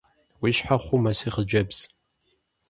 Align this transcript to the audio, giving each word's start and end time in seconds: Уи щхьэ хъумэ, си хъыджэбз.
Уи 0.41 0.51
щхьэ 0.57 0.77
хъумэ, 0.83 1.11
си 1.19 1.29
хъыджэбз. 1.33 1.79